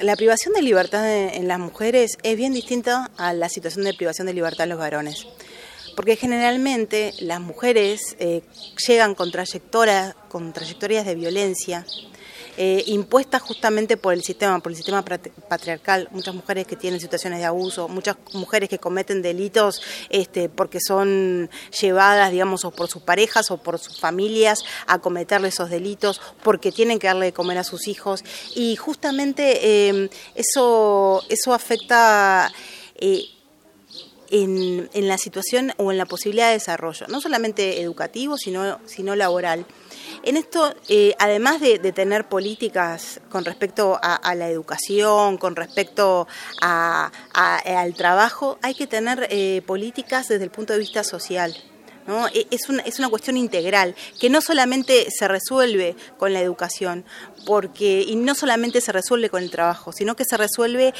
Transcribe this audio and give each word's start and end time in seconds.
La 0.00 0.16
privación 0.16 0.54
de 0.54 0.62
libertad 0.62 1.06
en 1.34 1.46
las 1.46 1.58
mujeres 1.58 2.16
es 2.22 2.34
bien 2.34 2.54
distinta 2.54 3.10
a 3.18 3.34
la 3.34 3.50
situación 3.50 3.84
de 3.84 3.92
privación 3.92 4.26
de 4.26 4.32
libertad 4.32 4.64
en 4.64 4.70
los 4.70 4.78
varones. 4.78 5.26
Porque 5.94 6.16
generalmente 6.16 7.12
las 7.20 7.38
mujeres 7.38 8.16
eh, 8.18 8.40
llegan 8.88 9.14
con, 9.14 9.30
con 10.28 10.52
trayectorias 10.54 11.04
de 11.04 11.14
violencia, 11.14 11.84
eh, 12.56 12.82
impuestas 12.86 13.42
justamente 13.42 13.96
por 13.96 14.12
el 14.12 14.22
sistema, 14.22 14.58
por 14.60 14.72
el 14.72 14.76
sistema 14.76 15.04
patriarcal, 15.04 16.08
muchas 16.10 16.34
mujeres 16.34 16.66
que 16.66 16.76
tienen 16.76 17.00
situaciones 17.00 17.38
de 17.38 17.44
abuso, 17.44 17.88
muchas 17.88 18.16
mujeres 18.32 18.68
que 18.68 18.78
cometen 18.78 19.22
delitos 19.22 19.82
este, 20.08 20.48
porque 20.48 20.78
son 20.80 21.50
llevadas, 21.80 22.30
digamos, 22.30 22.64
o 22.64 22.70
por 22.70 22.88
sus 22.88 23.02
parejas 23.02 23.50
o 23.50 23.58
por 23.58 23.78
sus 23.78 24.00
familias 24.00 24.64
a 24.86 24.98
cometerle 24.98 25.48
esos 25.48 25.70
delitos, 25.70 26.20
porque 26.42 26.72
tienen 26.72 26.98
que 26.98 27.06
darle 27.06 27.26
de 27.26 27.32
comer 27.32 27.58
a 27.58 27.64
sus 27.64 27.88
hijos. 27.88 28.24
Y 28.54 28.76
justamente 28.76 29.88
em, 29.88 30.08
eso, 30.34 31.22
eso 31.28 31.54
afecta... 31.54 32.52
Eh, 32.96 33.24
en, 34.30 34.88
en, 34.92 35.08
la 35.08 35.18
situación 35.18 35.72
o 35.76 35.92
en 35.92 35.98
la 35.98 36.06
posibilidad 36.06 36.48
de 36.48 36.54
desarrollo, 36.54 37.06
no 37.08 37.20
solamente 37.20 37.80
educativo, 37.80 38.36
sino, 38.36 38.78
sino 38.86 39.16
laboral. 39.16 39.66
En 40.22 40.36
esto, 40.36 40.74
eh, 40.88 41.14
además 41.18 41.60
de, 41.60 41.78
tener 41.92 42.28
políticas 42.28 43.20
con 43.30 43.44
respecto 43.44 43.98
a, 44.02 44.34
la 44.34 44.48
educación, 44.48 45.38
con 45.38 45.56
respecto 45.56 46.28
al 46.60 47.94
trabajo, 47.94 48.58
hay 48.62 48.74
que 48.74 48.86
tener 48.86 49.26
eh, 49.30 49.62
políticas 49.66 50.28
desde 50.28 50.44
el 50.44 50.50
punto 50.50 50.72
de 50.72 50.78
vista 50.78 51.04
social. 51.04 51.56
¿no? 52.06 52.28
E, 52.28 52.46
es, 52.50 52.68
una, 52.68 52.82
es 52.82 52.98
una 52.98 53.08
cuestión 53.08 53.36
integral, 53.36 53.94
que 54.20 54.30
no 54.30 54.40
solamente 54.40 55.06
se 55.10 55.26
resuelve 55.26 55.96
con 56.18 56.32
la 56.32 56.40
educación, 56.40 57.04
porque, 57.46 58.04
y 58.06 58.16
no 58.16 58.34
solamente 58.34 58.80
se 58.80 58.92
resuelve 58.92 59.30
con 59.30 59.42
el 59.42 59.50
trabajo, 59.50 59.92
sino 59.92 60.16
que 60.16 60.24
se 60.24 60.36
resuelve 60.36 60.92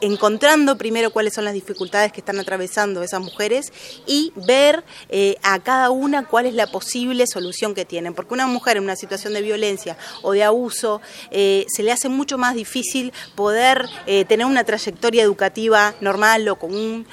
encontrando 0.00 0.76
primero 0.78 1.10
cuáles 1.10 1.34
son 1.34 1.44
las 1.44 1.54
dificultades 1.54 2.12
que 2.12 2.20
están 2.20 2.38
atravesando 2.38 3.02
esas 3.02 3.20
mujeres 3.20 3.72
y 4.06 4.32
ver 4.34 4.84
eh, 5.08 5.36
a 5.42 5.58
cada 5.60 5.90
una 5.90 6.26
cuál 6.26 6.46
es 6.46 6.54
la 6.54 6.66
posible 6.66 7.26
solución 7.26 7.74
que 7.74 7.84
tienen. 7.84 8.14
Porque 8.14 8.34
una 8.34 8.46
mujer 8.46 8.76
en 8.76 8.84
una 8.84 8.96
situación 8.96 9.32
de 9.32 9.42
violencia 9.42 9.96
o 10.22 10.32
de 10.32 10.44
abuso 10.44 11.00
eh, 11.30 11.66
se 11.68 11.82
le 11.82 11.92
hace 11.92 12.08
mucho 12.08 12.38
más 12.38 12.54
difícil 12.54 13.12
poder 13.34 13.88
eh, 14.06 14.24
tener 14.24 14.46
una 14.46 14.64
trayectoria 14.64 15.22
educativa 15.22 15.94
normal 16.00 16.48
o 16.48 16.56
común 16.56 17.06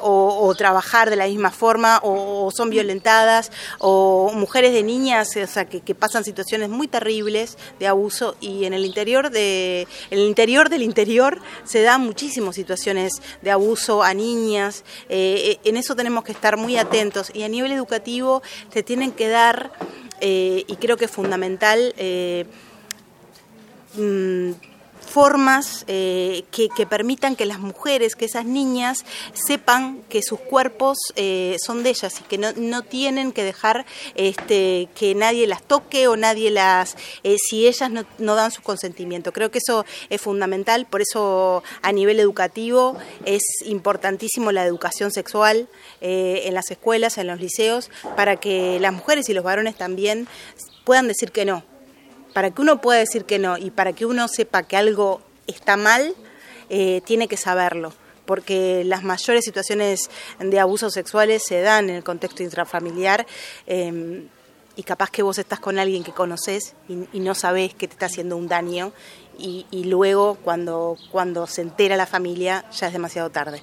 o, 0.00 0.54
trabajar 0.56 1.10
de 1.10 1.16
la 1.16 1.26
misma 1.26 1.50
forma 1.50 2.00
o, 2.02 2.50
son 2.54 2.70
violentadas 2.70 3.50
o 3.78 4.30
mujeres 4.34 4.72
de 4.72 4.82
niñas 4.82 5.36
o 5.36 5.46
sea, 5.46 5.64
que, 5.64 5.94
pasan 5.94 6.24
situaciones 6.24 6.68
muy 6.68 6.86
terribles 6.86 7.56
de 7.78 7.86
abuso 7.86 8.36
y 8.40 8.64
en 8.64 8.74
el 8.74 8.84
interior 8.84 9.30
de 9.30 9.86
en 10.10 10.18
el 10.18 10.26
interior 10.26 10.68
del 10.68 10.82
interior 10.82 11.40
se 11.64 11.82
da 11.82 11.93
muchísimas 11.98 12.54
situaciones 12.54 13.22
de 13.42 13.50
abuso 13.50 14.02
a 14.02 14.14
niñas, 14.14 14.84
eh, 15.08 15.58
en 15.64 15.76
eso 15.76 15.94
tenemos 15.94 16.24
que 16.24 16.32
estar 16.32 16.56
muy 16.56 16.76
atentos. 16.76 17.30
Y 17.34 17.42
a 17.42 17.48
nivel 17.48 17.72
educativo 17.72 18.42
se 18.72 18.82
tienen 18.82 19.12
que 19.12 19.28
dar, 19.28 19.72
eh, 20.20 20.64
y 20.66 20.76
creo 20.76 20.96
que 20.96 21.06
es 21.06 21.10
fundamental, 21.10 21.94
eh, 21.96 22.46
mm, 23.94 24.73
formas 25.00 25.84
eh, 25.86 26.44
que, 26.50 26.68
permitan 26.86 27.36
que 27.36 27.46
las 27.46 27.60
mujeres, 27.60 28.16
que 28.16 28.24
esas 28.24 28.44
niñas 28.44 29.04
sepan 29.32 30.02
que 30.08 30.22
sus 30.22 30.40
cuerpos 30.40 30.98
eh, 31.16 31.56
son 31.64 31.82
de 31.82 31.90
ellas 31.90 32.20
y 32.20 32.24
que 32.24 32.38
no, 32.38 32.82
tienen 32.82 33.32
que 33.32 33.44
dejar 33.44 33.86
este, 34.14 34.88
que 34.94 35.14
nadie 35.14 35.46
las 35.46 35.62
toque 35.62 36.08
o 36.08 36.16
nadie 36.16 36.50
las, 36.50 36.96
eh, 37.22 37.36
si 37.38 37.66
ellas 37.66 37.90
no, 37.90 38.34
dan 38.34 38.50
su 38.50 38.62
consentimiento. 38.62 39.32
Creo 39.32 39.50
que 39.50 39.58
eso 39.58 39.84
es 40.10 40.20
fundamental, 40.20 40.86
por 40.86 41.00
eso 41.00 41.62
a 41.82 41.92
nivel 41.92 42.18
educativo 42.18 42.96
es 43.24 43.42
importantísimo 43.64 44.52
la 44.52 44.64
educación 44.64 45.12
sexual 45.12 45.68
en 46.00 46.54
las 46.54 46.70
escuelas, 46.70 47.18
en 47.18 47.28
los 47.28 47.40
liceos, 47.40 47.90
para 48.16 48.36
que 48.36 48.78
las 48.80 48.92
mujeres 48.92 49.28
y 49.28 49.34
los 49.34 49.44
varones 49.44 49.76
también 49.76 50.28
puedan 50.84 51.08
decir 51.08 51.32
que 51.32 51.44
no, 51.44 51.62
para 52.34 52.50
que 52.50 52.60
uno 52.60 52.82
pueda 52.82 52.98
decir 52.98 53.24
que 53.24 53.38
no 53.38 53.56
y 53.56 53.70
para 53.70 53.94
que 53.94 54.04
uno 54.04 54.28
sepa 54.28 54.64
que 54.64 54.76
algo 54.76 55.22
está 55.46 55.78
mal, 55.78 56.14
eh, 56.68 57.00
tiene 57.06 57.28
que 57.28 57.38
saberlo 57.38 57.94
porque 58.26 58.84
las 58.84 59.02
mayores 59.02 59.44
situaciones 59.44 60.10
de 60.38 60.60
abusos 60.60 60.92
sexuales 60.94 61.42
se 61.46 61.60
dan 61.60 61.90
en 61.90 61.96
el 61.96 62.04
contexto 62.04 62.42
intrafamiliar 62.42 63.26
em, 63.66 64.28
y 64.76 64.82
capaz 64.82 65.10
que 65.10 65.22
vos 65.22 65.38
estás 65.38 65.60
con 65.60 65.78
alguien 65.78 66.02
que 66.02 66.12
conoces 66.12 66.74
y, 66.88 67.20
no 67.20 67.34
sabés 67.34 67.74
que 67.74 67.86
te 67.86 67.92
está 67.92 68.06
haciendo 68.06 68.36
un 68.36 68.48
daño 68.48 68.92
y, 69.38 69.66
y 69.70 69.84
luego 69.84 70.36
cuando, 70.42 70.96
cuando 71.10 71.46
se 71.46 71.62
entera 71.62 71.96
la 71.96 72.06
familia 72.06 72.64
ya 72.72 72.88
es 72.88 72.92
demasiado 72.92 73.30
tarde. 73.30 73.62